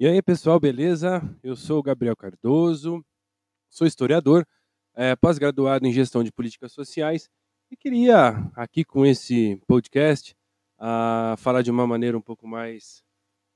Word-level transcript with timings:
E 0.00 0.06
aí, 0.06 0.22
pessoal, 0.22 0.58
beleza? 0.58 1.20
Eu 1.42 1.54
sou 1.54 1.78
o 1.78 1.82
Gabriel 1.82 2.16
Cardoso, 2.16 3.04
sou 3.68 3.86
historiador, 3.86 4.46
é, 4.94 5.14
pós-graduado 5.14 5.86
em 5.86 5.92
gestão 5.92 6.24
de 6.24 6.32
políticas 6.32 6.72
sociais 6.72 7.28
e 7.70 7.76
queria, 7.76 8.50
aqui 8.56 8.82
com 8.82 9.04
esse 9.04 9.60
podcast, 9.66 10.34
uh, 10.78 11.36
falar 11.36 11.60
de 11.60 11.70
uma 11.70 11.86
maneira 11.86 12.16
um 12.16 12.20
pouco 12.22 12.48
mais 12.48 13.04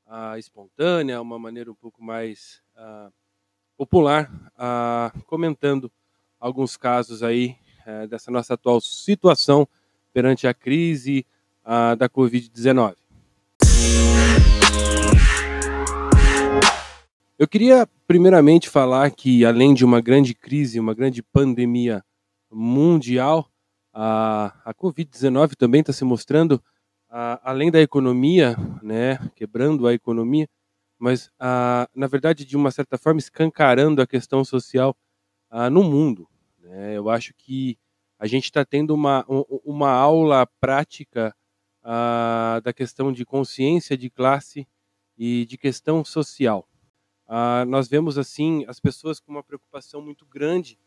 uh, 0.07 0.37
espontânea, 0.37 1.19
uma 1.19 1.39
maneira 1.39 1.73
um 1.73 1.75
pouco 1.75 2.05
mais 2.05 2.61
uh, 2.77 3.11
popular, 3.75 4.31
comentando 5.25 5.91
alguns 6.39 6.77
casos 6.77 7.23
aí 7.23 7.57
eh, 7.87 8.07
dessa 8.07 8.31
nossa 8.31 8.53
atual 8.53 8.83
situação 8.83 9.67
perante 10.13 10.47
a 10.47 10.53
crise 10.53 11.27
da 11.99 12.09
Covid-19. 12.09 12.97
Eu 17.37 17.49
queria 17.49 17.85
primeiramente 18.07 18.71
falar 18.71 19.11
que, 19.11 19.45
além 19.45 19.75
de 19.75 19.85
uma 19.85 20.01
grande 20.01 20.35
crise, 20.35 20.79
uma 20.79 20.95
grande 20.95 21.21
pandemia 21.21 22.01
mundial, 22.49 23.51
a, 23.93 24.55
a 24.65 24.73
Covid-19 24.73 25.57
também 25.57 25.81
está 25.81 25.93
se 25.93 26.05
mostrando, 26.05 26.63
a, 27.11 27.51
além 27.51 27.73
da 27.73 27.81
economia, 27.81 28.55
né, 28.81 29.19
quebrando 29.35 29.89
a 29.89 29.93
economia, 29.93 30.49
mas, 30.97 31.29
a, 31.37 31.89
na 31.93 32.07
verdade, 32.07 32.45
de 32.45 32.57
uma 32.57 32.71
certa 32.71 32.97
forma, 32.97 33.19
escancarando 33.19 34.01
a 34.01 34.07
questão 34.07 34.45
social 34.45 34.97
no 35.73 35.83
mundo. 35.83 36.29
Né? 36.61 36.97
Eu 36.97 37.11
acho 37.11 37.35
que 37.35 37.77
a 38.17 38.29
gente 38.29 38.45
está 38.45 38.65
tendo 38.65 38.95
uma, 38.95 39.25
uma 39.65 39.91
aula 39.91 40.47
prática 40.61 41.35
da 42.63 42.73
questão 42.73 43.13
de 43.13 43.25
consciência 43.25 43.97
de 43.97 44.09
classe 44.09 44.69
e 45.19 45.45
de 45.47 45.59
questão 45.59 46.05
social. 46.05 46.69
Ah, 47.37 47.65
nós 47.65 47.89
vemos 47.89 48.17
assim 48.17 48.65
as 48.69 48.79
pessoas 48.79 49.19
com 49.19 49.33
uma 49.33 49.43
preocupação 49.43 50.01
muito 50.01 50.25
grande 50.25 50.79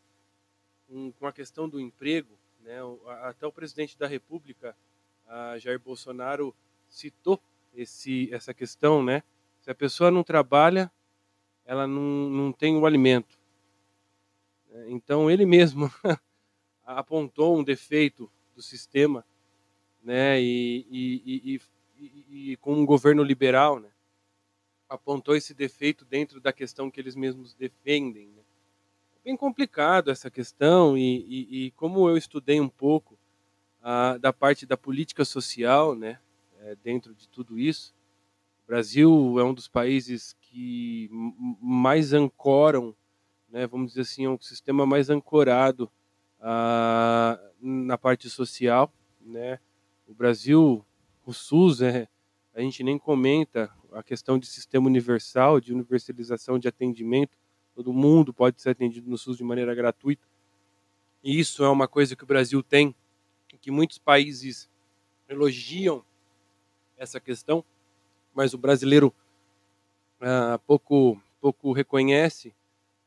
com, 0.86 1.26
a 1.26 1.30
questão 1.30 1.68
do 1.68 1.78
emprego. 1.78 2.38
Né? 2.62 2.78
Até 3.20 3.46
o 3.46 3.52
presidente 3.52 3.98
da 3.98 4.06
República, 4.06 4.74
ah, 5.26 5.58
Jair 5.58 5.78
Bolsonaro, 5.78 6.56
citou 6.88 7.38
esse, 7.74 8.32
essa 8.32 8.54
questão, 8.54 9.02
né? 9.02 9.22
Se 9.60 9.70
a 9.70 9.74
pessoa 9.74 10.10
não 10.10 10.24
trabalha, 10.24 10.90
ela 11.66 11.86
não, 11.86 12.30
não 12.30 12.50
tem 12.50 12.78
o 12.78 12.86
alimento. 12.86 13.38
Então 14.86 15.30
ele 15.30 15.44
mesmo 15.44 15.92
apontou 16.82 17.58
um 17.58 17.62
defeito 17.62 18.32
do 18.56 18.62
sistema, 18.62 19.22
né? 20.02 20.40
E, 20.40 20.86
e, 20.90 21.60
e, 21.98 22.52
e, 22.52 22.56
com 22.56 22.72
um 22.72 22.86
governo 22.86 23.22
liberal, 23.22 23.78
né? 23.78 23.90
Apontou 24.88 25.36
esse 25.36 25.52
defeito 25.52 26.04
dentro 26.04 26.40
da 26.40 26.52
questão 26.52 26.90
que 26.90 27.00
eles 27.00 27.14
mesmos 27.14 27.54
defendem. 27.54 28.28
Né? 28.28 28.42
É 29.16 29.28
bem 29.28 29.36
complicado 29.36 30.10
essa 30.10 30.30
questão 30.30 30.96
e, 30.96 31.24
e, 31.28 31.66
e 31.66 31.70
como 31.72 32.08
eu 32.08 32.16
estudei 32.16 32.60
um 32.60 32.68
pouco 32.68 33.18
da 34.20 34.32
parte 34.32 34.66
da 34.66 34.76
política 34.76 35.24
social, 35.24 35.94
né, 35.94 36.18
é, 36.60 36.76
dentro 36.82 37.14
de 37.14 37.26
tudo 37.28 37.58
isso, 37.58 37.94
o 38.64 38.66
Brasil 38.66 39.36
é 39.38 39.44
um 39.44 39.54
dos 39.54 39.66
países 39.66 40.36
que 40.42 41.08
mais 41.58 42.12
ancoram, 42.12 42.94
né, 43.48 43.66
vamos 43.66 43.92
dizer 43.92 44.02
assim, 44.02 44.26
é 44.26 44.28
um 44.28 44.38
sistema 44.38 44.84
mais 44.84 45.08
ancorado 45.08 45.90
na 47.60 47.96
parte 47.96 48.28
social, 48.28 48.92
né. 49.20 49.58
O 50.06 50.12
Brasil, 50.12 50.84
o 51.24 51.32
SUS 51.32 51.80
é 51.80 52.08
a 52.54 52.60
gente 52.60 52.82
nem 52.82 52.98
comenta 52.98 53.70
a 53.92 54.02
questão 54.02 54.38
de 54.38 54.46
sistema 54.46 54.86
universal, 54.86 55.60
de 55.60 55.72
universalização 55.72 56.58
de 56.58 56.68
atendimento. 56.68 57.38
Todo 57.74 57.92
mundo 57.92 58.32
pode 58.32 58.60
ser 58.60 58.70
atendido 58.70 59.08
no 59.08 59.16
SUS 59.16 59.36
de 59.36 59.44
maneira 59.44 59.74
gratuita. 59.74 60.26
E 61.22 61.38
isso 61.38 61.64
é 61.64 61.68
uma 61.68 61.88
coisa 61.88 62.14
que 62.16 62.24
o 62.24 62.26
Brasil 62.26 62.62
tem, 62.62 62.94
que 63.60 63.70
muitos 63.70 63.98
países 63.98 64.68
elogiam 65.28 66.04
essa 66.96 67.20
questão, 67.20 67.64
mas 68.34 68.54
o 68.54 68.58
brasileiro 68.58 69.12
ah, 70.20 70.58
pouco, 70.66 71.20
pouco 71.40 71.72
reconhece, 71.72 72.54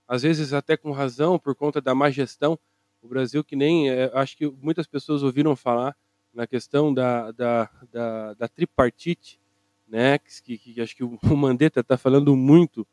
às 0.07 0.23
vezes 0.23 0.53
até 0.53 0.77
com 0.77 0.91
razão, 0.91 1.39
por 1.39 1.55
conta 1.55 1.81
da 1.81 1.95
má 1.95 2.09
gestão. 2.09 2.57
O 3.01 3.07
Brasil, 3.07 3.43
que 3.43 3.55
nem, 3.55 3.89
é, 3.89 4.11
acho 4.13 4.37
que 4.37 4.47
muitas 4.47 4.85
pessoas 4.85 5.23
ouviram 5.23 5.55
falar 5.55 5.95
na 6.33 6.45
questão 6.45 6.93
da, 6.93 7.31
da, 7.31 7.69
da, 7.91 8.33
da 8.35 8.47
tripartite, 8.47 9.40
né? 9.91 10.17
Que, 10.17 10.57
que, 10.57 10.81
acho 10.81 10.95
que 10.95 11.03
o 11.03 11.19
Mandetta 11.35 11.81
está 11.81 11.97
falando 11.97 12.33
muito 12.35 12.87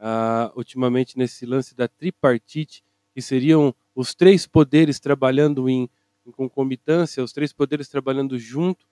uh, 0.00 0.50
ultimamente 0.56 1.16
nesse 1.16 1.46
lance 1.46 1.76
da 1.76 1.86
tripartite, 1.86 2.82
que 3.14 3.22
seriam 3.22 3.72
os 3.94 4.14
três 4.14 4.46
poderes 4.46 4.98
trabalhando 4.98 5.68
em, 5.68 5.88
em 6.26 6.30
concomitância, 6.32 7.22
os 7.22 7.32
três 7.32 7.52
poderes 7.52 7.88
trabalhando 7.88 8.36
junto, 8.36 8.84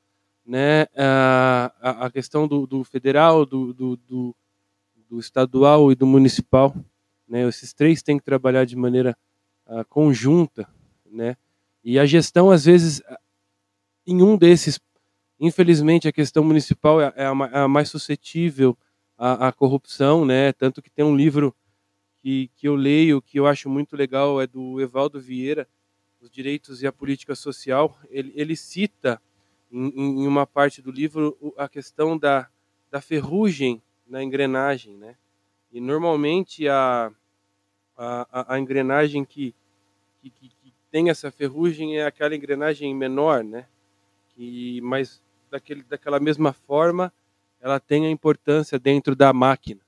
né? 0.47 0.85
Uh, 0.85 1.75
a, 1.81 2.07
a, 2.07 2.11
questão 2.11 2.47
do, 2.47 2.67
do 2.67 2.85
federal, 2.85 3.45
do, 3.45 3.75
do, 3.75 3.97
do, 3.97 4.37
do, 5.11 5.19
estadual 5.19 5.91
e 5.91 5.97
do 5.97 6.07
municipal, 6.07 6.75
né? 7.29 7.47
Esses 7.49 7.73
três 7.73 8.03
têm 8.03 8.19
que 8.19 8.25
trabalhar 8.25 8.65
de 8.65 8.77
maneira 8.77 9.17
uh, 9.67 9.85
conjunta, 9.89 10.69
né? 11.05 11.37
E 11.85 11.99
a 11.99 12.07
gestão, 12.07 12.51
às 12.51 12.65
vezes, 12.65 13.03
em 14.07 14.23
um 14.23 14.37
desses 14.37 14.79
Infelizmente, 15.41 16.09
a 16.09 16.13
questão 16.13 16.43
municipal 16.43 17.01
é, 17.01 17.13
é 17.17 17.27
a, 17.27 17.33
é 17.53 17.59
a 17.61 17.69
mais 17.69 17.89
suscetível 17.89 18.77
à, 19.17 19.49
à, 19.49 19.53
corrupção, 19.53 20.25
né? 20.25 20.53
Tanto 20.53 20.83
que 20.83 20.91
tem 20.91 21.05
um 21.05 21.17
livro 21.17 21.55
que, 22.21 22.51
que 22.57 22.67
eu 22.67 22.75
leio 22.75 23.23
que 23.23 23.39
eu 23.39 23.47
acho 23.47 23.69
muito 23.71 23.97
legal, 23.97 24.41
é 24.41 24.47
do 24.47 24.81
Evaldo 24.81 25.21
Vieira, 25.21 25.69
Os 26.21 26.29
Direitos 26.29 26.83
e 26.83 26.87
a 26.87 26.93
Política 26.93 27.35
Social. 27.37 27.97
Ele, 28.11 28.33
ele 28.35 28.57
cita 28.57 29.21
em, 29.71 30.23
em 30.23 30.27
uma 30.27 30.47
parte 30.47 30.83
do 30.83 30.91
livro 30.91 31.37
a 31.57 31.69
questão 31.69 32.19
da, 32.19 32.49
da 32.91 33.01
ferrugem 33.01 33.81
na 34.09 34.23
engrenagem, 34.23 34.97
né? 34.97 35.17
E 35.71 35.81
normalmente 35.81 36.69
a, 36.69 37.13
a, 37.97 38.55
a 38.55 38.59
engrenagem 38.59 39.25
que, 39.25 39.55
que, 40.21 40.31
que, 40.31 40.73
tem 40.91 41.11
essa 41.11 41.31
ferrugem 41.31 41.99
é 41.99 42.07
aquela 42.07 42.35
engrenagem 42.35 42.95
menor, 42.95 43.45
né? 43.45 43.67
Que, 44.31 44.81
mas 44.81 45.23
daquele, 45.51 45.83
daquela 45.83 46.21
mesma 46.21 46.53
forma, 46.53 47.13
ela 47.61 47.81
tem 47.81 48.07
a 48.07 48.11
importância 48.11 48.79
dentro 48.79 49.17
da 49.17 49.33
máquina. 49.33 49.81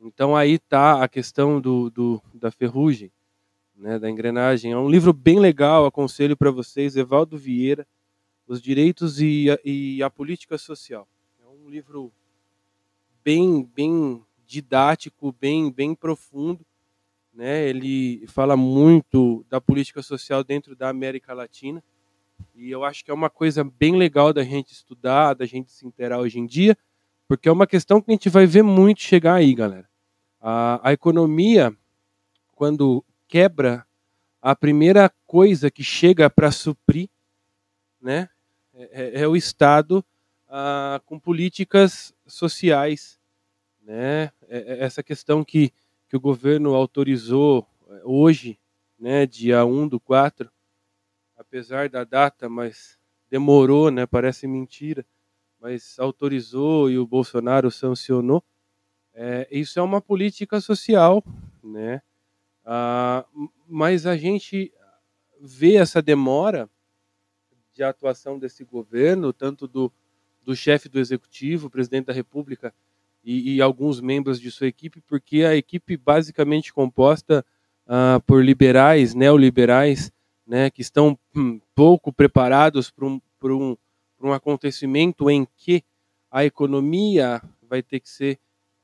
Então 0.00 0.34
aí 0.36 0.54
está 0.54 1.02
a 1.02 1.08
questão 1.08 1.60
do, 1.60 1.88
do, 1.90 2.22
da 2.34 2.50
ferrugem, 2.50 3.10
né, 3.76 3.98
da 3.98 4.10
engrenagem. 4.10 4.72
É 4.72 4.76
um 4.76 4.88
livro 4.88 5.12
bem 5.12 5.38
legal, 5.38 5.86
aconselho 5.86 6.36
para 6.36 6.50
vocês, 6.50 6.96
Evaldo 6.96 7.38
Vieira, 7.38 7.86
Os 8.46 8.60
Direitos 8.60 9.20
e 9.20 9.50
a, 9.50 9.58
e 9.64 10.02
a 10.02 10.10
Política 10.10 10.58
Social. 10.58 11.06
É 11.42 11.46
um 11.46 11.70
livro 11.70 12.12
bem, 13.24 13.62
bem 13.62 14.22
didático, 14.44 15.32
bem, 15.40 15.70
bem 15.70 15.94
profundo. 15.94 16.66
Né? 17.32 17.68
Ele 17.68 18.26
fala 18.26 18.56
muito 18.56 19.46
da 19.48 19.60
política 19.60 20.02
social 20.02 20.44
dentro 20.44 20.76
da 20.76 20.88
América 20.88 21.32
Latina. 21.32 21.82
E 22.54 22.70
eu 22.70 22.84
acho 22.84 23.04
que 23.04 23.10
é 23.10 23.14
uma 23.14 23.30
coisa 23.30 23.64
bem 23.64 23.96
legal 23.96 24.32
da 24.32 24.42
gente 24.42 24.72
estudar, 24.72 25.34
da 25.34 25.46
gente 25.46 25.70
se 25.72 25.86
interar 25.86 26.20
hoje 26.20 26.38
em 26.38 26.46
dia, 26.46 26.76
porque 27.26 27.48
é 27.48 27.52
uma 27.52 27.66
questão 27.66 28.00
que 28.00 28.10
a 28.10 28.14
gente 28.14 28.28
vai 28.28 28.46
ver 28.46 28.62
muito 28.62 29.00
chegar 29.00 29.34
aí, 29.34 29.54
galera. 29.54 29.88
A, 30.40 30.88
a 30.88 30.92
economia, 30.92 31.74
quando 32.52 33.04
quebra, 33.26 33.86
a 34.40 34.54
primeira 34.54 35.10
coisa 35.26 35.70
que 35.70 35.82
chega 35.82 36.28
para 36.28 36.50
suprir 36.50 37.08
né, 38.00 38.28
é, 38.74 39.20
é, 39.20 39.22
é 39.22 39.28
o 39.28 39.36
Estado 39.36 40.04
com 41.06 41.18
políticas 41.18 42.14
sociais. 42.26 43.18
Né? 43.80 44.24
É, 44.46 44.58
é 44.58 44.84
essa 44.84 45.02
questão 45.02 45.42
que, 45.42 45.72
que 46.06 46.16
o 46.16 46.20
governo 46.20 46.74
autorizou 46.74 47.66
hoje, 48.04 48.58
né, 48.98 49.24
dia 49.24 49.64
1 49.64 49.88
do 49.88 49.98
4, 49.98 50.51
apesar 51.52 51.86
da 51.90 52.02
data, 52.02 52.48
mas 52.48 52.98
demorou, 53.30 53.90
né? 53.90 54.06
Parece 54.06 54.46
mentira, 54.46 55.04
mas 55.60 55.98
autorizou 55.98 56.90
e 56.90 56.98
o 56.98 57.06
Bolsonaro 57.06 57.70
sancionou. 57.70 58.42
É, 59.12 59.46
isso 59.50 59.78
é 59.78 59.82
uma 59.82 60.00
política 60.00 60.62
social, 60.62 61.22
né? 61.62 62.00
Ah, 62.64 63.26
mas 63.68 64.06
a 64.06 64.16
gente 64.16 64.72
vê 65.38 65.76
essa 65.76 66.00
demora 66.00 66.70
de 67.74 67.82
atuação 67.82 68.38
desse 68.38 68.64
governo, 68.64 69.30
tanto 69.30 69.68
do, 69.68 69.92
do 70.42 70.56
chefe 70.56 70.88
do 70.88 70.98
executivo, 70.98 71.68
presidente 71.68 72.06
da 72.06 72.14
República 72.14 72.72
e, 73.22 73.56
e, 73.56 73.60
alguns 73.60 74.00
membros 74.00 74.40
de 74.40 74.50
sua 74.50 74.68
equipe, 74.68 75.02
porque 75.02 75.44
a 75.44 75.54
equipe 75.54 75.98
basicamente 75.98 76.72
composta 76.72 77.44
ah, 77.86 78.22
por 78.26 78.42
liberais, 78.42 79.12
neoliberais, 79.14 80.10
né, 80.46 80.70
que 80.70 80.80
estão 80.82 81.18
hum, 81.34 81.60
pouco 81.74 82.12
preparados 82.12 82.90
para 82.90 83.06
um, 83.06 83.20
um, 83.44 83.76
um 84.20 84.32
acontecimento 84.32 85.30
em 85.30 85.46
que 85.56 85.84
a 86.30 86.44
economia 86.44 87.42
vai 87.62 87.82
ter 87.82 88.00
que 88.00 88.08
ser 88.08 88.38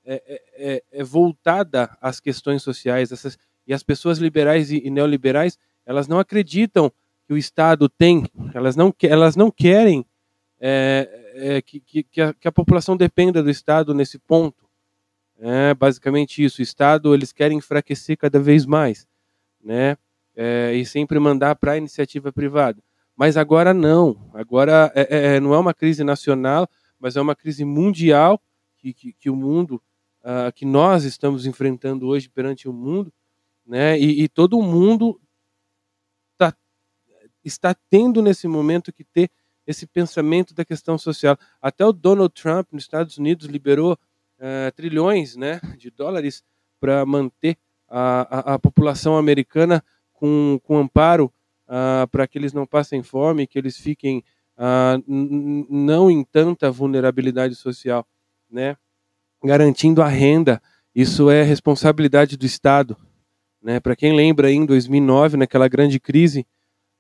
é, 0.05 0.23
é, 0.27 0.43
é, 0.57 0.83
é 1.01 1.05
voltada 1.05 1.97
às 2.01 2.21
questões 2.21 2.63
sociais. 2.63 3.13
Essas, 3.13 3.39
e 3.67 3.75
as 3.75 3.83
pessoas 3.83 4.19
liberais 4.19 4.71
e, 4.71 4.83
e 4.85 4.91
neoliberais, 4.91 5.59
elas 5.85 6.09
não 6.09 6.19
acreditam 6.19 6.91
que 7.27 7.35
o 7.35 7.37
Estado 7.37 7.89
tem, 7.89 8.25
elas 8.55 8.75
não, 8.75 8.95
elas 9.03 9.37
não 9.37 9.51
querem 9.51 10.07
é, 10.59 11.29
é, 11.35 11.63
que, 11.63 11.81
que, 11.81 12.21
a, 12.21 12.33
que, 12.33 12.49
a, 12.49 12.53
população 12.53 12.97
dependa 12.97 13.43
do 13.43 13.51
Estado 13.51 13.95
nesse 13.95 14.19
ponto. 14.19 14.67
É 15.39 15.75
basicamente 15.75 16.43
isso. 16.43 16.61
O 16.61 16.63
Estado 16.63 17.15
eles 17.15 17.31
querem 17.31 17.59
enfraquecer 17.59 18.17
cada 18.17 18.41
vez 18.41 18.67
mais, 18.67 19.07
né? 19.63 19.97
É, 20.40 20.73
e 20.73 20.87
sempre 20.87 21.19
mandar 21.19 21.56
para 21.56 21.73
a 21.73 21.76
iniciativa 21.76 22.32
privada. 22.32 22.81
Mas 23.17 23.37
agora 23.37 23.75
não. 23.75 24.31
Agora 24.32 24.93
é, 24.94 25.00
é, 25.00 25.37
é, 25.37 25.40
não 25.40 25.52
é 25.52 25.58
uma 25.58 25.75
crise 25.75 26.05
nacional, 26.05 26.69
mas 27.00 27.17
é 27.17 27.20
uma 27.20 27.35
crise 27.35 27.64
mundial 27.64 28.40
que, 28.76 28.94
que, 28.94 29.12
que 29.12 29.29
o 29.29 29.35
mundo, 29.35 29.82
uh, 30.23 30.52
que 30.55 30.64
nós 30.64 31.02
estamos 31.02 31.44
enfrentando 31.44 32.06
hoje 32.06 32.29
perante 32.29 32.69
o 32.69 32.73
mundo, 32.73 33.12
né? 33.67 33.99
E, 33.99 34.23
e 34.23 34.29
todo 34.29 34.62
mundo 34.62 35.20
tá, 36.37 36.55
está 37.44 37.75
tendo 37.90 38.23
nesse 38.23 38.46
momento 38.46 38.93
que 38.93 39.02
ter 39.02 39.29
esse 39.67 39.85
pensamento 39.85 40.55
da 40.55 40.64
questão 40.64 40.96
social. 40.96 41.37
Até 41.61 41.85
o 41.85 41.93
Donald 41.93 42.32
Trump 42.32 42.69
nos 42.73 42.85
Estados 42.85 43.19
Unidos 43.19 43.46
liberou 43.49 43.94
uh, 43.94 44.73
trilhões, 44.76 45.35
né, 45.35 45.61
de 45.76 45.90
dólares 45.90 46.44
para 46.81 47.05
manter 47.05 47.58
a, 47.88 48.52
a, 48.52 48.55
a 48.55 48.58
população 48.58 49.17
americana 49.17 49.85
com, 50.19 50.61
com 50.65 50.79
amparo 50.79 51.32
uh, 51.69 52.09
para 52.09 52.26
que 52.26 52.37
eles 52.37 52.53
não 52.53 52.67
passem 52.67 53.03
fome, 53.03 53.47
que 53.47 53.59
eles 53.59 53.76
fiquem 53.76 54.25
uh, 54.56 55.03
não 55.06 56.11
em 56.11 56.25
tanta 56.25 56.70
vulnerabilidade 56.70 57.55
social, 57.55 58.06
né? 58.50 58.76
Garantindo 59.43 60.03
a 60.03 60.09
renda, 60.09 60.61
isso 60.93 61.31
é 61.31 61.44
responsabilidade 61.44 62.37
do 62.37 62.44
Estado, 62.44 62.97
né? 63.62 63.79
Para 63.79 63.94
quem 63.94 64.15
lembra, 64.15 64.50
em 64.50 64.67
2009, 64.67 65.37
naquela 65.37 65.69
grande 65.69 66.00
crise, 66.00 66.44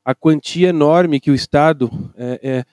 a 0.04 0.14
quantia 0.14 0.68
enorme 0.68 1.18
que 1.18 1.30
o 1.30 1.34
Estado 1.34 1.90
é, 2.16 2.40
é, 2.42 2.64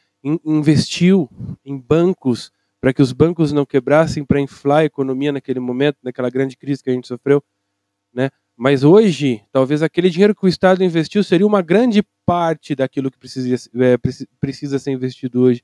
investiu 0.46 1.28
em 1.66 1.78
bancos 1.78 2.52
para 2.80 2.94
que 2.94 3.02
os 3.02 3.12
bancos 3.12 3.52
não 3.52 3.66
quebrassem, 3.66 4.24
para 4.24 4.40
inflar 4.40 4.82
a 4.82 4.86
economia 4.86 5.32
naquele 5.32 5.60
momento, 5.60 5.98
naquela 6.04 6.30
grande 6.30 6.56
crise 6.56 6.84
que 6.84 6.90
a 6.92 6.94
gente 6.94 7.08
sofreu, 7.08 7.44
né? 8.14 8.30
Mas 8.58 8.84
hoje, 8.84 9.42
talvez 9.52 9.84
aquele 9.84 10.10
dinheiro 10.10 10.34
que 10.34 10.46
o 10.46 10.48
Estado 10.48 10.84
investiu 10.84 11.24
seria 11.24 11.46
uma 11.46 11.62
grande 11.62 12.02
parte 12.26 12.74
daquilo 12.74 13.12
que 13.12 13.18
precisa, 13.18 13.70
é, 13.76 13.98
precisa 14.40 14.80
ser 14.80 14.92
investido 14.92 15.42
hoje. 15.42 15.62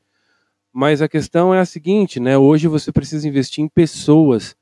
Mas 0.73 1.01
a 1.01 1.07
questão 1.07 1.53
é 1.53 1.59
a 1.59 1.65
seguinte, 1.65 2.19
né? 2.19 2.37
Hoje 2.37 2.67
você 2.67 2.91
precisa 2.91 3.27
investir 3.27 3.63
em 3.63 3.67
pessoas 3.67 4.55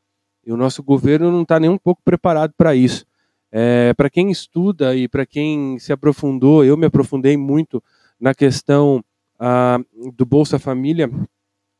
e 0.46 0.52
o 0.52 0.58
nosso 0.58 0.81
governo 0.84 1.31
não 1.31 1.42
está 1.42 1.60
nem 1.60 1.70
um 1.70 1.78
pouco 1.78 2.02
preparado 2.04 2.54
para 2.56 2.76
isso. 2.76 3.06
É, 3.52 3.94
para 3.96 4.10
quem 4.10 4.30
estuda 4.30 4.96
e 4.96 5.08
para 5.08 5.25
quem 5.25 5.80
se 5.80 5.92
aprofundou, 5.92 6.64
eu 6.64 6.78
me 6.78 6.86
aprofundei 6.86 7.36
muito 7.36 7.84
na 8.20 8.34
questão 8.34 9.04
ah, 9.40 9.80
do 10.16 10.25
Bolsa 10.25 10.60
Família. 10.60 11.10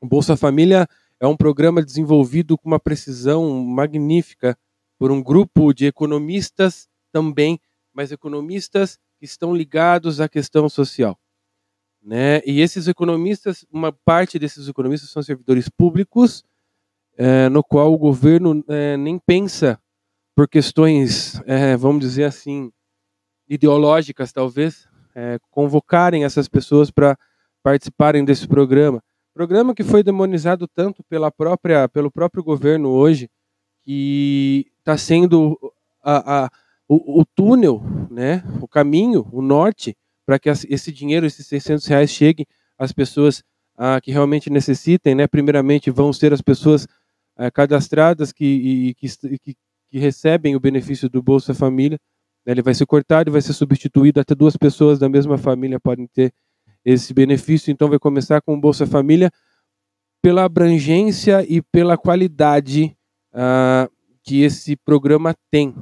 O 0.02 0.08
Bolsa 0.08 0.36
Família 0.36 0.88
é 1.20 1.28
um 1.28 1.36
programa 1.36 1.84
desenvolvido 1.84 2.58
com 2.58 2.68
uma 2.68 2.80
precisão 2.80 3.64
magnífica 3.64 4.58
por 5.00 5.12
um 5.12 5.24
grupo 5.24 5.74
de 5.74 5.86
economistas 5.86 6.90
também, 7.12 7.60
mas 7.94 8.12
economistas 8.12 9.00
que 9.18 9.26
estão 9.26 9.56
ligados 9.56 10.20
à 10.20 10.28
questão 10.28 10.68
social. 10.68 11.18
Né? 12.04 12.42
E 12.46 12.60
esses 12.62 12.88
economistas, 12.88 13.66
uma 13.72 13.92
parte 13.92 14.38
desses 14.38 14.68
economistas 14.68 15.10
são 15.10 15.24
servidores 15.24 15.70
públicos, 15.70 16.44
é, 17.18 17.50
no 17.50 17.64
qual 17.64 17.94
o 17.94 17.98
governo 17.98 18.64
é, 18.68 18.96
nem 18.98 19.18
pensa 19.18 19.80
por 20.36 20.48
questões, 20.48 21.42
é, 21.46 21.76
vamos 21.76 22.02
dizer 22.02 22.26
assim, 22.26 22.72
ideológicas, 23.48 24.32
talvez, 24.32 24.88
convocarem 25.50 26.24
essas 26.24 26.48
pessoas 26.48 26.90
para 26.90 27.18
participarem 27.62 28.24
desse 28.24 28.48
programa. 28.48 29.04
Programa 29.34 29.76
que 29.76 29.84
foi 29.84 30.02
demonizado 30.02 30.66
tanto 30.66 31.04
pela 31.04 31.30
própria, 31.30 31.90
pelo 31.90 32.10
próprio 32.10 32.42
governo 32.42 32.90
hoje, 32.90 33.30
que 33.84 34.72
está 34.90 34.98
sendo 34.98 35.58
a, 36.04 36.46
a, 36.46 36.50
o, 36.88 37.22
o, 37.22 37.26
túnel, 37.26 37.84
né, 38.10 38.44
o 38.60 38.68
caminho, 38.68 39.28
o 39.32 39.42
norte, 39.42 39.96
para 40.26 40.40
que 40.40 40.50
esse 40.50 40.92
dinheiro, 40.92 41.26
esses 41.26 41.46
600 41.46 41.86
reais, 41.86 42.10
cheguem 42.10 42.46
às 42.78 42.92
pessoas 42.92 43.44
ah, 43.78 44.02
que 44.02 44.12
realmente 44.12 44.50
necessitem. 44.50 45.14
Né? 45.14 45.28
Primeiramente, 45.28 45.92
vão 45.92 46.12
ser 46.12 46.34
as 46.34 46.42
pessoas 46.42 46.88
ah, 47.38 47.52
cadastradas 47.52 48.32
que, 48.32 48.46
e, 48.46 48.94
que, 48.96 49.08
que, 49.40 49.56
que, 49.90 50.00
recebem 50.00 50.56
o 50.56 50.60
benefício 50.60 51.08
do 51.08 51.22
Bolsa 51.22 51.54
Família. 51.54 52.00
Né? 52.46 52.54
Ele 52.54 52.64
vai 52.64 52.74
ser 52.74 52.88
cortado 52.88 53.30
e 53.30 53.32
vai 53.34 53.42
ser 53.42 53.54
substituído. 53.54 54.20
Até 54.20 54.34
duas 54.34 54.58
pessoas 54.58 54.98
da 54.98 55.08
mesma 55.08 55.38
família 55.38 55.80
podem 55.80 56.08
ter 56.08 56.34
esse 56.84 57.14
benefício. 57.14 57.72
Então, 57.72 57.90
vai 57.90 58.00
começar 58.00 58.42
com 58.42 58.56
o 58.56 58.60
Bolsa 58.60 58.88
Família 58.88 59.32
pela 60.22 60.44
abrangência 60.46 61.46
e 61.48 61.62
pela 61.62 61.98
qualidade 61.98 62.96
uh, 63.34 63.99
que 64.30 64.44
esse 64.44 64.76
programa 64.76 65.34
tem. 65.50 65.74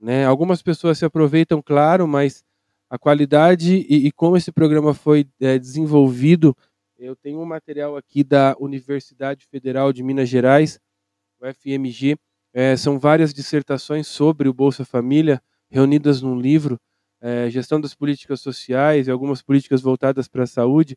Né? 0.00 0.24
Algumas 0.26 0.60
pessoas 0.60 0.98
se 0.98 1.04
aproveitam, 1.04 1.62
claro, 1.62 2.08
mas 2.08 2.42
a 2.90 2.98
qualidade 2.98 3.86
e, 3.88 4.08
e 4.08 4.10
como 4.10 4.36
esse 4.36 4.50
programa 4.50 4.92
foi 4.92 5.28
é, 5.40 5.56
desenvolvido, 5.60 6.56
eu 6.98 7.14
tenho 7.14 7.38
um 7.38 7.44
material 7.44 7.96
aqui 7.96 8.24
da 8.24 8.56
Universidade 8.58 9.46
Federal 9.46 9.92
de 9.92 10.02
Minas 10.02 10.28
Gerais, 10.28 10.80
o 11.40 11.46
FMG, 11.46 12.16
é, 12.52 12.76
são 12.76 12.98
várias 12.98 13.32
dissertações 13.32 14.08
sobre 14.08 14.48
o 14.48 14.52
Bolsa 14.52 14.84
Família 14.84 15.40
reunidas 15.70 16.20
num 16.20 16.36
livro, 16.36 16.80
é, 17.20 17.48
gestão 17.48 17.80
das 17.80 17.94
políticas 17.94 18.40
sociais 18.40 19.06
e 19.06 19.10
algumas 19.12 19.40
políticas 19.40 19.80
voltadas 19.80 20.26
para 20.26 20.42
a 20.42 20.48
saúde. 20.48 20.96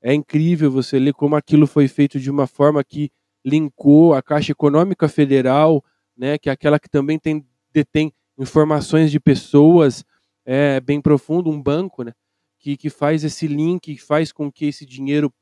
É 0.00 0.14
incrível 0.14 0.70
você 0.70 0.96
ler 0.96 1.12
como 1.12 1.34
aquilo 1.34 1.66
foi 1.66 1.88
feito 1.88 2.20
de 2.20 2.30
uma 2.30 2.46
forma 2.46 2.84
que 2.84 3.10
linkou 3.44 4.14
a 4.14 4.22
Caixa 4.22 4.52
Econômica 4.52 5.08
Federal 5.08 5.82
né, 6.20 6.36
que 6.36 6.50
é 6.50 6.52
aquela 6.52 6.78
que 6.78 6.88
também 6.88 7.18
tem, 7.18 7.42
detém 7.72 8.12
informações 8.36 9.10
de 9.10 9.18
pessoas 9.18 10.04
é, 10.44 10.78
bem 10.78 11.00
profundo, 11.00 11.48
um 11.48 11.60
banco, 11.60 12.04
né, 12.04 12.12
que, 12.58 12.76
que 12.76 12.90
faz 12.90 13.24
esse 13.24 13.46
link, 13.46 13.96
faz 13.96 14.30
com 14.30 14.52
que 14.52 14.66
esse 14.66 14.84
dinheiro 14.84 15.32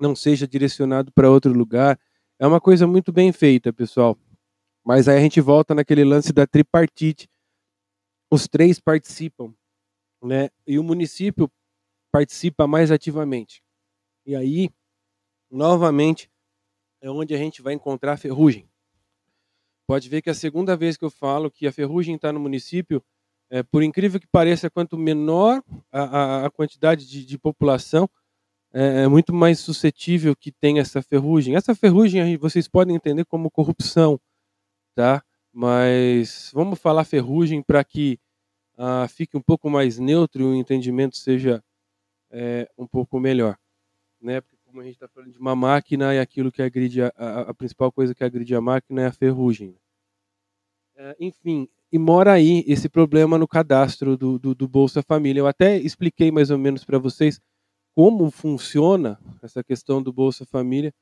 não 0.00 0.16
seja 0.16 0.48
direcionado 0.48 1.12
para 1.12 1.30
outro 1.30 1.52
lugar. 1.52 2.00
É 2.38 2.46
uma 2.46 2.58
coisa 2.58 2.86
muito 2.86 3.12
bem 3.12 3.32
feita, 3.32 3.70
pessoal. 3.70 4.18
Mas 4.82 5.08
aí 5.08 5.18
a 5.18 5.20
gente 5.20 5.42
volta 5.42 5.74
naquele 5.74 6.04
lance 6.04 6.32
da 6.32 6.46
tripartite. 6.46 7.28
Os 8.30 8.48
três 8.48 8.80
participam, 8.80 9.54
né? 10.22 10.48
E 10.66 10.78
o 10.78 10.82
município 10.82 11.52
participa 12.10 12.66
mais 12.66 12.90
ativamente. 12.90 13.62
E 14.24 14.34
aí, 14.34 14.70
novamente, 15.50 16.30
é 17.02 17.10
onde 17.10 17.34
a 17.34 17.38
gente 17.38 17.60
vai 17.60 17.74
encontrar 17.74 18.16
ferrugem 18.16 18.66
pode 19.86 20.08
ver 20.08 20.22
que 20.22 20.30
a 20.30 20.34
segunda 20.34 20.76
vez 20.76 20.96
que 20.96 21.04
eu 21.04 21.10
falo 21.10 21.50
que 21.50 21.66
a 21.66 21.72
ferrugem 21.72 22.14
está 22.16 22.32
no 22.32 22.40
município, 22.40 23.02
é, 23.50 23.62
por 23.62 23.82
incrível 23.82 24.18
que 24.18 24.26
pareça, 24.26 24.70
quanto 24.70 24.96
menor 24.98 25.62
a, 25.92 26.02
a, 26.02 26.46
a 26.46 26.50
quantidade 26.50 27.06
de, 27.08 27.24
de 27.24 27.38
população, 27.38 28.08
é, 28.72 29.02
é, 29.02 29.08
muito 29.08 29.32
mais 29.32 29.60
suscetível 29.60 30.34
que 30.34 30.50
tenha 30.50 30.80
essa 30.82 31.00
ferrugem. 31.00 31.54
Essa 31.54 31.74
ferrugem 31.74 32.36
vocês 32.36 32.66
podem 32.66 32.96
entender 32.96 33.24
como 33.24 33.50
corrupção, 33.50 34.18
tá? 34.94 35.22
Mas 35.52 36.50
vamos 36.52 36.80
falar 36.80 37.04
ferrugem 37.04 37.62
para 37.62 37.84
que 37.84 38.18
ah, 38.76 39.06
fique 39.08 39.36
um 39.36 39.40
pouco 39.40 39.70
mais 39.70 40.00
neutro 40.00 40.42
e 40.42 40.46
o 40.46 40.54
entendimento 40.56 41.16
seja 41.16 41.62
é, 42.30 42.68
um 42.76 42.86
pouco 42.86 43.20
melhor, 43.20 43.56
né? 44.20 44.40
Porque 44.40 44.53
como 44.74 44.82
a 44.82 44.86
gente 44.86 44.94
está 44.94 45.06
falando 45.06 45.30
de 45.30 45.38
uma 45.38 45.54
máquina 45.54 46.12
e 46.12 46.18
aquilo 46.18 46.50
que 46.50 46.60
agride 46.60 47.00
a, 47.00 47.12
a, 47.16 47.40
a, 47.42 47.54
principal 47.54 47.92
coisa 47.92 48.12
que 48.12 48.24
agride 48.24 48.56
a 48.56 48.60
máquina 48.60 49.02
é 49.02 49.06
a 49.06 49.12
ferrugem. 49.12 49.76
É, 50.96 51.16
enfim, 51.20 51.68
e 51.92 51.96
mora 51.96 52.32
aí 52.32 52.64
esse 52.66 52.88
problema 52.88 53.38
no 53.38 53.46
cadastro 53.46 54.16
do, 54.16 54.36
do, 54.36 54.52
do 54.52 54.66
Bolsa 54.66 55.00
Família. 55.00 55.38
Eu 55.38 55.46
até 55.46 55.78
expliquei 55.78 56.32
mais 56.32 56.50
ou 56.50 56.58
menos 56.58 56.84
para 56.84 56.98
vocês 56.98 57.40
como 57.94 58.28
funciona 58.32 59.16
essa 59.40 59.62
questão 59.62 60.02
do 60.02 60.12
Bolsa 60.12 60.44
Família 60.44 60.92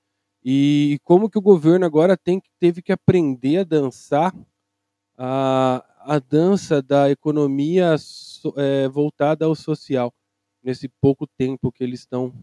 e 0.45 0.99
como 1.03 1.31
que 1.31 1.39
o 1.39 1.43
governo 1.43 1.87
agora 1.87 2.15
tem, 2.15 2.43
teve 2.61 2.83
que 2.83 2.93
aprender 2.93 3.61
a 3.61 3.65
dançar 3.65 4.35
a, 5.17 5.83
a 6.01 6.19
dança 6.19 6.83
da 6.83 7.11
economia 7.11 7.97
é, 8.55 8.87
voltada 8.89 9.47
ao 9.47 9.55
social 9.55 10.13
nesse 10.63 10.91
pouco 11.01 11.27
tempo 11.27 11.73
que 11.73 11.83
eles 11.83 12.01
estão 12.01 12.35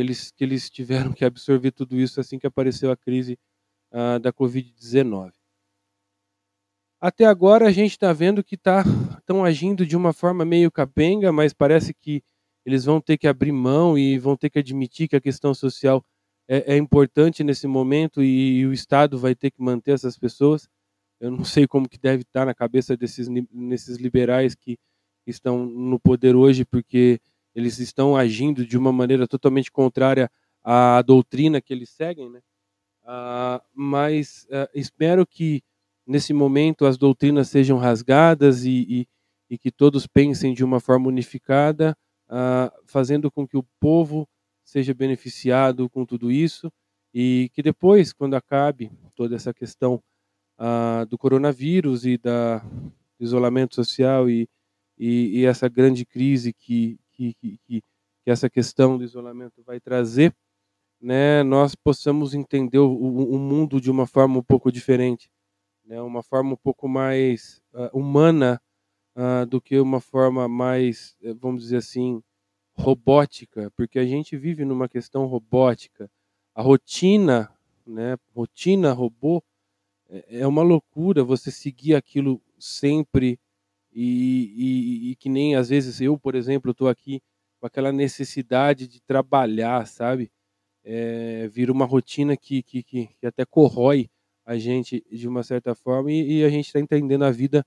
eles, 0.00 0.30
que 0.30 0.44
eles 0.44 0.68
tiveram 0.70 1.12
que 1.12 1.24
absorver 1.24 1.70
tudo 1.70 1.98
isso 1.98 2.20
assim 2.20 2.38
que 2.38 2.46
apareceu 2.46 2.90
a 2.90 2.96
crise 2.96 3.38
uh, 3.92 4.18
da 4.18 4.32
Covid-19. 4.32 5.32
Até 7.00 7.26
agora 7.26 7.68
a 7.68 7.72
gente 7.72 7.92
está 7.92 8.12
vendo 8.12 8.42
que 8.42 8.54
estão 8.54 8.82
tá, 9.26 9.44
agindo 9.44 9.84
de 9.84 9.96
uma 9.96 10.12
forma 10.12 10.44
meio 10.44 10.70
capenga, 10.70 11.30
mas 11.30 11.52
parece 11.52 11.92
que 11.92 12.22
eles 12.64 12.84
vão 12.84 13.00
ter 13.00 13.18
que 13.18 13.28
abrir 13.28 13.52
mão 13.52 13.98
e 13.98 14.18
vão 14.18 14.36
ter 14.36 14.48
que 14.48 14.58
admitir 14.58 15.06
que 15.06 15.16
a 15.16 15.20
questão 15.20 15.52
social 15.52 16.02
é, 16.48 16.74
é 16.74 16.76
importante 16.76 17.44
nesse 17.44 17.66
momento 17.66 18.22
e, 18.22 18.60
e, 18.60 18.66
o 18.66 18.72
Estado 18.72 19.18
vai 19.18 19.34
ter 19.34 19.50
que 19.50 19.62
manter 19.62 19.92
essas 19.92 20.16
pessoas. 20.16 20.66
Eu 21.20 21.30
não 21.30 21.44
sei 21.44 21.66
como 21.66 21.88
que 21.88 21.98
deve 21.98 22.22
estar 22.22 22.46
na 22.46 22.54
cabeça 22.54 22.96
desses 22.96 23.28
nesses 23.52 23.98
liberais 23.98 24.54
que 24.54 24.78
estão 25.26 25.66
no 25.66 25.98
poder 25.98 26.34
hoje, 26.34 26.64
porque 26.64 27.20
eles 27.54 27.78
estão 27.78 28.16
agindo 28.16 28.66
de 28.66 28.76
uma 28.76 28.92
maneira 28.92 29.26
totalmente 29.26 29.70
contrária 29.70 30.30
à 30.62 31.02
doutrina 31.02 31.60
que 31.60 31.72
eles 31.72 31.90
seguem, 31.90 32.30
né? 32.30 32.40
Uh, 33.02 33.60
mas 33.74 34.44
uh, 34.44 34.68
espero 34.74 35.26
que 35.26 35.62
nesse 36.06 36.32
momento 36.32 36.86
as 36.86 36.96
doutrinas 36.96 37.48
sejam 37.48 37.76
rasgadas 37.76 38.64
e, 38.64 38.86
e, 38.88 39.08
e 39.50 39.58
que 39.58 39.70
todos 39.70 40.06
pensem 40.06 40.54
de 40.54 40.64
uma 40.64 40.80
forma 40.80 41.08
unificada, 41.08 41.96
uh, 42.28 42.72
fazendo 42.86 43.30
com 43.30 43.46
que 43.46 43.58
o 43.58 43.66
povo 43.78 44.26
seja 44.64 44.94
beneficiado 44.94 45.88
com 45.90 46.06
tudo 46.06 46.30
isso 46.32 46.72
e 47.12 47.50
que 47.52 47.62
depois, 47.62 48.12
quando 48.12 48.34
acabe 48.34 48.90
toda 49.14 49.36
essa 49.36 49.52
questão 49.52 50.02
do 51.08 51.18
coronavírus 51.18 52.06
e 52.06 52.16
da 52.16 52.62
do 53.18 53.24
isolamento 53.24 53.74
social 53.74 54.28
e, 54.28 54.48
e, 54.98 55.40
e, 55.40 55.44
essa 55.46 55.68
grande 55.68 56.04
crise 56.04 56.52
que, 56.52 56.98
que, 57.14 57.34
que, 57.34 57.58
que 57.66 57.82
essa 58.26 58.48
questão 58.48 58.98
do 58.98 59.04
isolamento 59.04 59.62
vai 59.62 59.80
trazer, 59.80 60.34
né, 61.00 61.42
nós 61.42 61.74
possamos 61.74 62.34
entender 62.34 62.78
o, 62.78 62.90
o, 62.90 63.38
mundo 63.38 63.80
de 63.80 63.90
uma 63.90 64.06
forma 64.06 64.38
um 64.38 64.42
pouco 64.42 64.72
diferente, 64.72 65.30
né, 65.84 66.00
uma 66.00 66.22
forma 66.22 66.54
um 66.54 66.56
pouco 66.56 66.88
mais 66.88 67.62
uh, 67.74 67.98
humana 67.98 68.60
uh, 69.14 69.44
do 69.46 69.60
que 69.60 69.78
uma 69.78 70.00
forma 70.00 70.48
mais, 70.48 71.14
eh, 71.22 71.34
vamos 71.34 71.62
dizer 71.64 71.76
assim, 71.76 72.22
robótica, 72.74 73.70
porque 73.76 73.98
a 73.98 74.06
gente 74.06 74.36
vive 74.36 74.64
numa 74.64 74.88
questão 74.88 75.26
robótica. 75.26 76.10
A 76.54 76.62
rotina, 76.62 77.52
né, 77.86 78.16
rotina 78.34 78.92
robô, 78.92 79.42
é, 80.08 80.40
é 80.40 80.46
uma 80.46 80.62
loucura 80.62 81.22
você 81.22 81.50
seguir 81.50 81.94
aquilo 81.94 82.40
sempre 82.58 83.38
e, 83.94 85.08
e, 85.08 85.10
e 85.12 85.16
que 85.16 85.28
nem 85.28 85.56
às 85.56 85.68
vezes 85.68 86.00
eu, 86.00 86.18
por 86.18 86.34
exemplo, 86.34 86.72
estou 86.72 86.88
aqui 86.88 87.22
com 87.60 87.66
aquela 87.66 87.92
necessidade 87.92 88.88
de 88.88 89.00
trabalhar, 89.00 89.86
sabe? 89.86 90.30
é, 90.84 91.48
vira 91.48 91.72
uma 91.72 91.86
rotina 91.86 92.36
que, 92.36 92.62
que, 92.62 92.82
que, 92.82 93.06
que, 93.18 93.26
até 93.26 93.44
corrói 93.44 94.08
a 94.44 94.58
gente 94.58 95.02
de 95.10 95.26
uma 95.26 95.42
certa 95.42 95.74
forma 95.74 96.12
e, 96.12 96.40
e 96.40 96.44
a 96.44 96.50
gente 96.50 96.66
está 96.66 96.78
entendendo 96.78 97.24
a 97.24 97.30
vida 97.30 97.64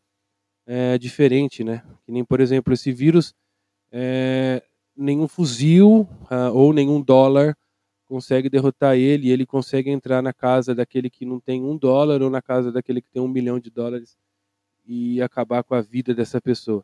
é, 0.68 0.98
diferente, 0.98 1.64
né? 1.64 1.84
Que 2.06 2.12
nem, 2.12 2.24
por 2.24 2.40
exemplo, 2.40 2.74
esse 2.74 2.92
vírus, 2.92 3.34
é, 3.92 4.62
nenhum 4.96 5.28
fuzil 5.28 6.08
uh, 6.30 6.54
ou 6.54 6.74
nenhum 6.74 7.02
dólar 7.02 7.56
consegue 8.06 8.50
derrotar 8.50 8.96
ele, 8.96 9.30
ele 9.32 9.46
consegue 9.46 9.90
entrar 9.90 10.22
na 10.22 10.34
casa 10.34 10.76
daquele 10.76 11.10
que 11.10 11.26
não 11.26 11.40
tem 11.40 11.64
um 11.64 11.78
dólar 11.78 12.22
ou 12.22 12.30
na 12.30 12.42
casa 12.42 12.72
daquele 12.72 13.02
que 13.02 13.10
tem 13.12 13.22
um 13.22 13.28
milhão 13.28 13.60
de 13.60 13.70
dólares 13.70 14.16
e 14.88 15.22
acabar 15.22 15.64
com 15.64 15.76
a 15.76 15.82
vida 15.82 16.16
dessa 16.16 16.40
pessoa. 16.40 16.84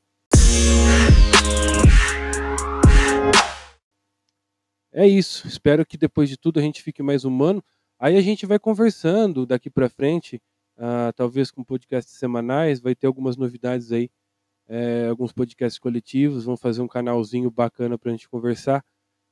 é 4.93 5.07
isso. 5.07 5.48
Espero 5.48 5.86
que 5.86 5.98
depois 5.98 6.29
de 6.29 6.38
tudo 6.38 6.60
a 6.60 6.63
gente 6.63 6.83
fique 6.83 7.01
mais 7.01 7.25
humano. 7.25 7.63
Aí 8.00 8.15
a 8.17 8.22
gente 8.22 8.45
vai 8.45 8.60
conversando 8.60 9.45
daqui 9.45 9.69
para 9.69 9.89
frente, 9.89 10.41
uh, 10.77 11.12
talvez 11.15 11.50
com 11.50 11.63
podcasts 11.63 12.15
semanais, 12.17 12.79
vai 12.79 12.93
ter 12.93 13.07
algumas 13.07 13.36
novidades 13.38 13.91
aí, 13.91 14.10
é, 14.67 15.07
alguns 15.10 15.31
podcasts 15.31 15.79
coletivos, 15.79 16.45
vamos 16.45 16.60
fazer 16.60 16.81
um 16.81 16.88
canalzinho 16.88 17.51
bacana 17.51 17.98
para 17.98 18.10
a 18.10 18.13
gente 18.13 18.29
conversar 18.29 18.83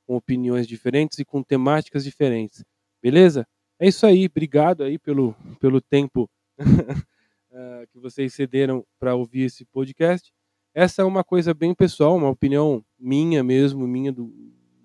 com 0.06 0.16
opiniões 0.16 0.68
diferentes 0.68 1.20
e 1.20 1.26
com 1.26 1.42
temáticas 1.42 2.04
diferentes. 2.04 2.64
Beleza? 3.02 3.48
É 3.80 3.88
isso 3.88 4.06
aí. 4.06 4.26
Obrigado 4.26 4.84
aí 4.84 4.98
pelo, 4.98 5.36
pelo 5.60 5.82
tempo 5.82 6.30
uh, 7.52 7.88
que 7.92 8.00
vocês 8.00 8.34
cederam 8.34 8.86
para 9.00 9.16
ouvir 9.16 9.44
esse 9.44 9.66
podcast. 9.66 10.34
Essa 10.74 11.02
é 11.02 11.06
uma 11.06 11.24
coisa 11.24 11.54
bem 11.54 11.76
pessoal, 11.76 12.16
uma 12.16 12.30
opinião 12.30 12.84
minha 12.98 13.44
mesmo, 13.44 13.88
minha 13.88 14.12
do, 14.12 14.34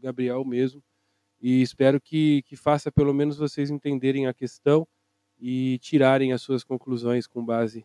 Gabriel 0.00 0.44
mesmo. 0.44 0.82
E 1.40 1.62
espero 1.62 2.00
que, 2.00 2.42
que 2.42 2.56
faça 2.56 2.90
pelo 2.90 3.12
menos 3.12 3.37
vocês 3.37 3.70
entenderem 3.70 4.26
a 4.26 4.35
questão 4.35 4.87
e 5.38 5.78
tirarem 5.78 6.32
as 6.32 6.42
suas 6.42 6.64
conclusões 6.64 7.26
com 7.26 7.44
base 7.44 7.85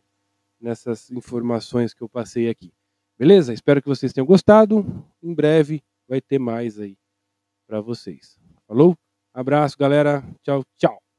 nessas 0.60 1.12
informações 1.12 1.94
que 1.94 2.02
eu 2.02 2.10
passei 2.10 2.50
aqui. 2.50 2.72
Beleza? 3.18 3.54
Espero 3.54 3.82
que 3.82 3.88
vocês 3.88 4.14
tenham 4.14 4.26
gostado. 4.26 4.86
Em 5.22 5.34
breve 5.34 5.84
vai 6.08 6.22
ter 6.22 6.40
mais 6.40 6.80
aí 6.80 6.98
para 7.68 7.82
vocês. 7.82 8.40
Falou? 8.68 8.98
Abraço, 9.34 9.78
galera. 9.78 10.24
Tchau, 10.44 10.64
tchau. 10.78 11.11